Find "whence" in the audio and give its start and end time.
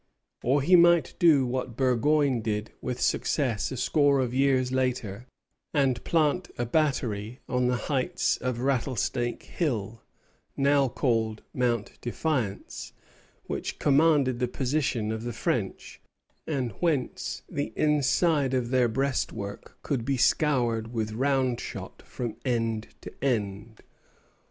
16.79-17.43